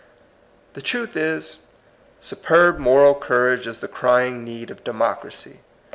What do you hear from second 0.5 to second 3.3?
The truth is, superb moral